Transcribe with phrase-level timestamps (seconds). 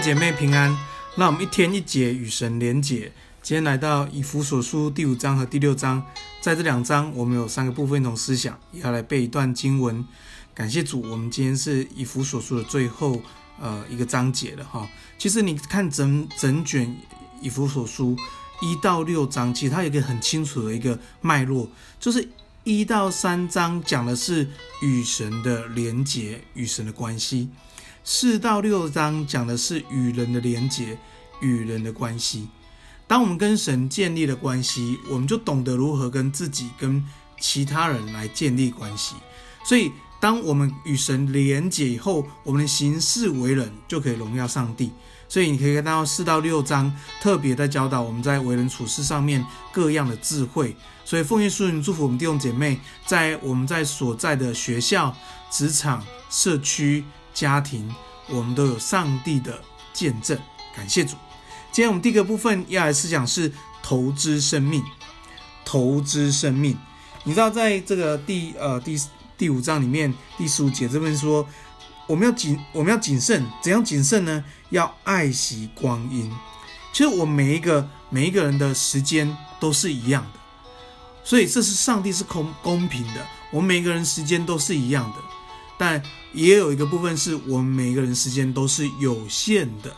[0.00, 0.76] 姐妹平安，
[1.16, 3.10] 让我们一天一节与神连结。
[3.42, 6.02] 今天来到以弗所书第五章和第六章，
[6.40, 10.04] 在这两章我们有三个部分一种思想，要来背一段经文。
[10.54, 13.20] 感谢主，我们今天是以弗所书的最后
[13.60, 14.88] 呃一个章节了哈。
[15.18, 16.94] 其实你看整整卷
[17.40, 18.16] 以弗所书
[18.60, 22.28] 一到六章，其实它有一个很清楚的一个脉络，就是
[22.64, 24.48] 一到三章讲的是
[24.82, 27.48] 与神的连结，与神的关系。
[28.08, 30.96] 四到六章讲的是与人的连结，
[31.40, 32.48] 与人的关系。
[33.08, 37.04] 当我们跟神建立了关系，我们就懂得如何跟自己、跟
[37.40, 39.16] 其他人来建立关系。
[39.64, 44.92] 所以，当我们与神连结以后，我们的行事为人就可以荣耀上帝。
[45.28, 50.76] 所以，你可以看到四到六章特别在教导我们在为人处事上面各样的智慧。
[51.04, 55.12] 所以，奉耶稣名祝福我们弟兄姐妹，在我们在所在的学校、
[55.50, 57.02] 职场、社区。
[57.36, 57.94] 家庭，
[58.28, 60.36] 我们都有上帝的见证，
[60.74, 61.14] 感谢主。
[61.70, 64.82] 今天我们第一个部分要来思想是投资生命，
[65.62, 66.74] 投资生命。
[67.24, 68.98] 你知道，在这个第呃第
[69.36, 71.46] 第五章里面第十五节这边说，
[72.06, 74.42] 我们要谨我们要谨慎，怎样谨慎呢？
[74.70, 76.32] 要爱惜光阴。
[76.94, 80.40] 其实我每一个每一个人的时间都是一样的，
[81.22, 85.18] 所以这是上帝是公公平的，我们每一个人时间都是一样的。
[85.78, 89.94] 但也有一个部分是我们每个人时间都是有限的，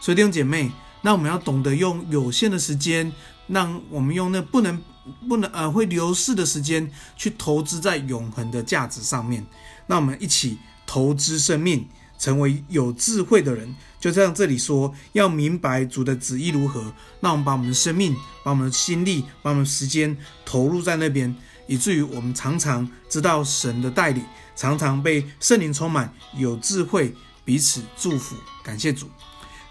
[0.00, 0.70] 所以弟兄姐妹，
[1.02, 3.12] 那我们要懂得用有限的时间，
[3.46, 4.80] 让我们用那不能
[5.28, 9.44] 不能呃会流逝的时间去投资在永恒的价值上面。
[9.86, 11.88] 那我们一起投资生命，
[12.18, 13.74] 成为有智慧的人。
[13.98, 21.34] 就像这里说，要明白主的旨意如何，那我们把我们的生命、把我们的心力、把我们的时间投入在那边。
[21.68, 24.24] 以至于我们常常知道神的带领，
[24.56, 28.34] 常常被圣灵充满，有智慧，彼此祝福，
[28.64, 29.08] 感谢主。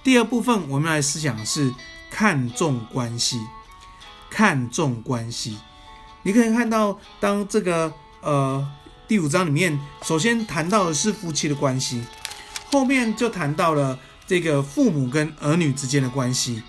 [0.03, 1.73] 第二部分，我们来思想是
[2.09, 3.41] 看重关系，
[4.29, 5.57] 看重关系。
[6.21, 8.65] 你可以看到，当这个呃
[9.07, 12.03] 第五章里面，首先谈到的是夫妻的关系，
[12.71, 16.61] 后面就谈到了这个父母跟儿女之间的关系，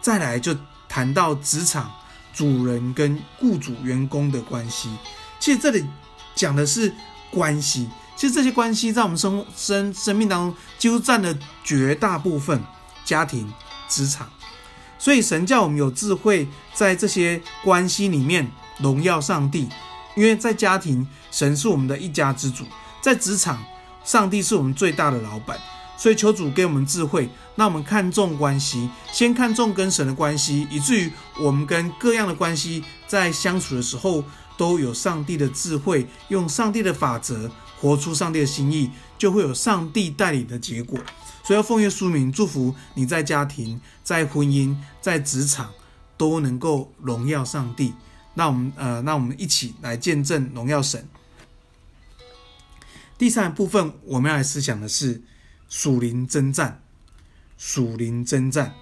[0.00, 0.54] 再来就
[0.88, 1.90] 谈到职场。
[2.36, 4.90] 主人跟雇主、员工的关系，
[5.40, 5.84] 其实这里
[6.34, 6.94] 讲的是
[7.30, 7.88] 关系。
[8.14, 12.62] 其实这些关系在我们生生生命当中，几乎占了绝大部分。
[13.04, 13.52] 家庭、
[13.88, 14.28] 职场，
[14.98, 19.68] 所以神叫我们有智慧，在这些关系里面荣耀上帝。
[20.16, 22.64] 因为在家庭，神是我们的一家之主；
[23.00, 23.62] 在职场，
[24.02, 25.56] 上帝是我们最大的老板。
[25.98, 34.22] 所以求主给我们智慧，那我们看重关系，先看重跟神的关系，以至于我们跟各样的关系在相处的时候，
[34.58, 40.98] 都有上帝的智慧，用上帝的法则活出上帝的心意，就会有上帝带领的结果。
[41.42, 45.72] 所以要奉耶稣名祝福你在家庭、在婚姻、在职场
[46.18, 47.94] 都能够荣耀上帝。
[48.34, 51.08] 那我们呃，那我们一起来见证荣耀神。
[53.16, 55.22] 第三部分我们要来思想的是。
[55.68, 56.80] 属灵征战，
[57.58, 58.72] 属灵征战，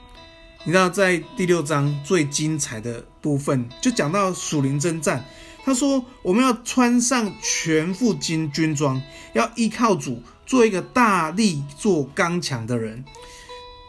[0.64, 5.24] 你知道在第六章最精彩的部分就讲到属灵征战。
[5.64, 9.00] 他说：“我们要穿上全副军军装，
[9.32, 13.02] 要依靠主，做一个大力、做刚强的人。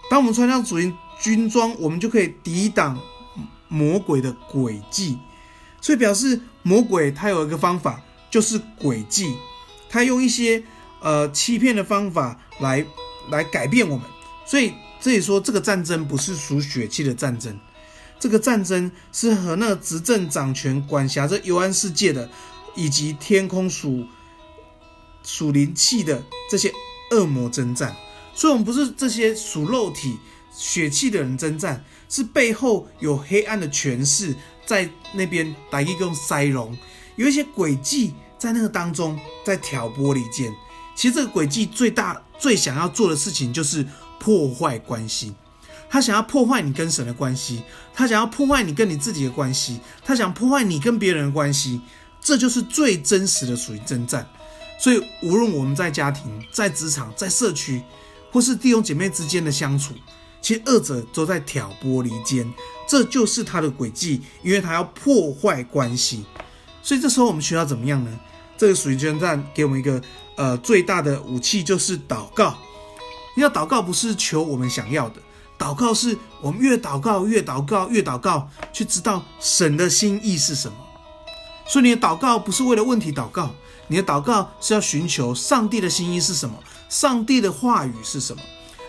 [0.10, 2.98] 当我们穿上属灵军装，我们就可以抵挡
[3.68, 5.20] 魔鬼的诡计。
[5.82, 8.02] 所以表示魔鬼他有一个方法，
[8.32, 9.36] 就是诡计，
[9.90, 10.64] 他用一些。”
[11.06, 12.84] 呃，欺骗的方法来
[13.30, 14.10] 来改变我们，
[14.44, 17.60] 所以这里说这个战争不是属血气的战争，
[18.20, 22.28] 这个战争是和那个执政掌权、管辖着幽暗世界的，
[22.74, 24.08] 以及天空属
[25.24, 26.74] 属灵气的这些
[27.12, 27.96] 恶魔征战。
[28.34, 30.18] 所以，我们不是这些属肉体、
[30.52, 34.36] 血气的人征战，是背后有黑暗的权势
[34.66, 36.76] 在那边打一个塞隆，
[37.16, 40.52] 有一些诡计在那个当中在挑拨离间。
[40.96, 43.86] 其实这个诡计最大、最想要做的事情就是
[44.20, 45.36] 破坏关系。
[45.88, 47.62] 他想要破坏你跟神的关系，
[47.94, 51.80] 他想要破坏你跟你自己的关系，他想破坏你跟别人的关系。
[52.20, 54.28] 这就是最真实的属于征战。
[54.80, 57.84] 所以，无论我们在家庭、在职场、在社区，
[58.32, 59.94] 或是弟兄姐妹之间的相处，
[60.42, 62.52] 其实二者都在挑拨离间。
[62.90, 66.26] 这就是他的诡计，因为他要破坏关系。
[66.82, 68.20] 所以，这时候我们需要怎么样呢？
[68.58, 70.02] 这个属于征战给我们一个。
[70.36, 72.56] 呃，最大的武器就是祷告。
[73.38, 75.22] 要祷告，不是求我们想要的，
[75.60, 80.78] 祷告是我们越祷告越祷告越祷告，去知道神的心意是什么。
[81.68, 83.50] 所以你的祷告不是为了问题祷告，
[83.88, 86.56] 你的祷告是要寻求上帝的心意是什么，
[86.88, 88.42] 上帝的话语是什么。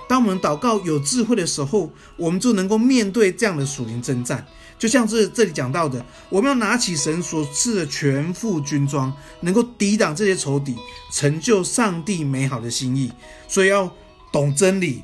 [0.08, 4.46] 当我们祷告有智慧的时候，我们就能够面对这样的属灵征战。
[4.78, 9.10] 就像是这里讲到的，我们要拿起神所赐的全副军装，
[9.40, 10.76] 能够抵挡这些仇敌，
[11.10, 13.10] 成就上帝美好的心意。
[13.48, 13.90] 所以要
[14.30, 15.02] 懂真理，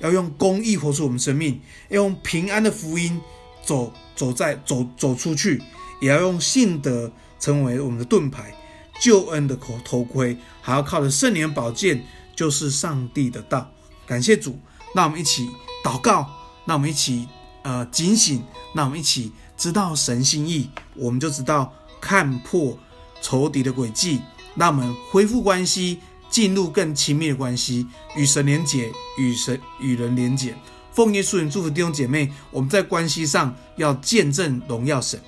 [0.00, 1.58] 要用公义活出我们生命，
[1.88, 3.18] 要用平安的福音
[3.64, 5.62] 走走在走走出去，
[6.02, 7.10] 也要用信德
[7.40, 8.54] 成为我们的盾牌，
[9.00, 12.04] 救恩的头头盔，还要靠着圣灵宝剑，
[12.36, 13.70] 就是上帝的道。
[14.06, 14.58] 感谢主，
[14.94, 15.48] 那我们一起
[15.84, 16.28] 祷告，
[16.64, 17.28] 那我们一起。
[17.66, 22.78] 呃，警醒，那我们一起知道神心意，我们就知道看破
[23.22, 24.20] 仇敌的诡计，
[24.52, 25.98] 那我们恢复关系，
[26.28, 27.86] 进入更亲密的关系，
[28.16, 30.54] 与神连结，与神与人连结。
[30.92, 35.18] 奉耶稣名祝福弟兄姐妹，我们在关系上要见证荣耀神。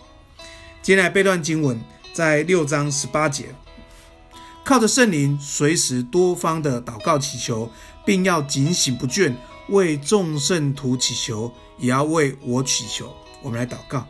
[0.83, 1.81] 接下来背段经文
[2.13, 3.47] 在六章十八节，
[4.63, 7.71] 靠着圣灵，随时多方的祷告祈求，
[8.07, 9.35] 并要警醒不倦，
[9.69, 11.53] 为众圣徒祈求。
[11.79, 13.15] 也要为我祈求。
[13.43, 14.07] 我们来祷告，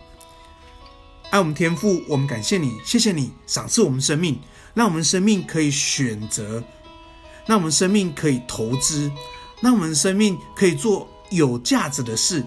[1.31, 4.38] 爱我们天父，我们感谢你，谢谢你赏赐我们生命，
[4.72, 6.62] 让我们生命可以选择，
[7.44, 9.10] 让我们生命可以投资，
[9.60, 12.46] 让我们生命可以做有价值的事。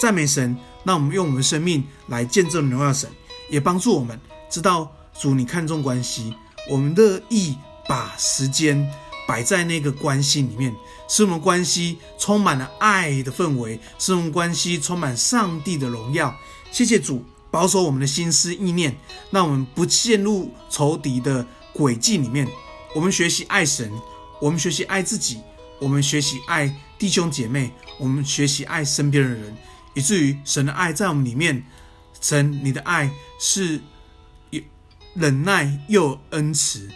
[0.00, 3.10] 赞美神，让我们用我们生命来见证荣耀神，
[3.50, 4.16] 也帮助我们
[4.48, 4.88] 知道
[5.18, 6.32] 主你看重关系，
[6.70, 7.56] 我们乐意
[7.88, 8.88] 把时间。
[9.30, 10.74] 摆在那个关系里面，
[11.06, 16.34] 使我们关系充满了爱的氛围，使我们关系充满上帝的荣耀。
[16.72, 18.92] 谢谢主保守我们的心思意念，
[19.30, 22.44] 让我们不陷入仇敌的诡计里面。
[22.92, 23.92] 我们学习爱神，
[24.40, 25.38] 我们学习爱自己，
[25.78, 29.56] 我们学习爱弟兄姐妹，我们学习爱身边的人，
[29.94, 31.64] 以至于神的爱在我们里面。
[32.20, 33.80] 神，你的爱是
[35.14, 36.90] 忍耐又恩慈。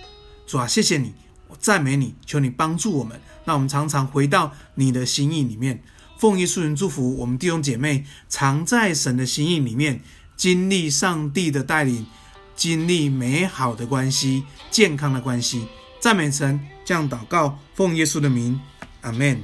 [0.49, 1.15] 主啊，谢谢你。
[1.59, 5.83] 赞美你，求你帮助我们，那我们常常回到你的心意里面。
[6.19, 10.01] 奉耶稣名祝福我们弟兄姐妹，常在神的心意里面，
[10.37, 12.07] 经历上帝的带领，
[12.55, 15.67] 经历美好的关系、健康的关系。
[16.01, 18.61] 赞美神，这样祷告，奉耶稣的名，
[19.01, 19.43] 阿门。